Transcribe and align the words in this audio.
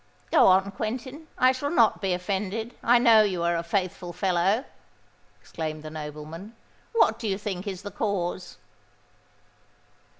"Go 0.31 0.47
on, 0.47 0.71
Quentin: 0.71 1.27
I 1.37 1.51
shall 1.51 1.69
not 1.69 2.01
be 2.01 2.11
offended. 2.13 2.73
I 2.81 2.97
know 2.97 3.21
you 3.21 3.43
are 3.43 3.55
a 3.55 3.61
faithful 3.61 4.13
fellow," 4.13 4.65
exclaimed 5.39 5.83
the 5.83 5.91
nobleman. 5.91 6.55
"What 6.91 7.19
do 7.19 7.27
you 7.27 7.37
think 7.37 7.67
is 7.67 7.83
the 7.83 7.91
cause?" 7.91 8.57